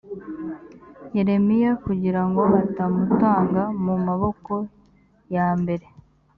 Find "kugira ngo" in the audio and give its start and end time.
1.85-2.41